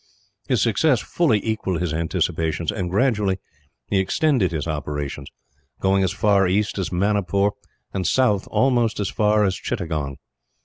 His 0.47 0.63
success 0.63 0.99
fully 0.99 1.39
equalled 1.45 1.79
his 1.79 1.93
anticipations 1.93 2.71
and, 2.71 2.89
gradually, 2.89 3.37
he 3.87 3.99
extended 3.99 4.51
his 4.51 4.65
operations; 4.65 5.29
going 5.79 6.03
as 6.03 6.11
far 6.11 6.47
east 6.47 6.79
as 6.79 6.91
Manipur, 6.91 7.49
and 7.93 8.07
south 8.07 8.47
almost 8.47 8.99
as 8.99 9.09
far 9.09 9.43
as 9.45 9.55
Chittagong. 9.55 10.17